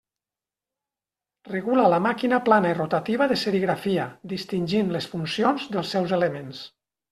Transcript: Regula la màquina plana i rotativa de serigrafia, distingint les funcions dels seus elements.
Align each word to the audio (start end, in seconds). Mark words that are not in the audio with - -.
Regula 1.49 1.83
la 1.95 1.99
màquina 2.05 2.39
plana 2.47 2.71
i 2.73 2.79
rotativa 2.79 3.29
de 3.33 3.39
serigrafia, 3.43 4.09
distingint 4.35 4.93
les 4.99 5.11
funcions 5.15 5.71
dels 5.77 5.97
seus 5.99 6.19
elements. 6.21 6.67